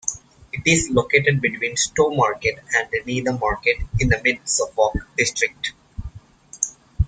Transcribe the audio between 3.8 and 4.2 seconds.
in the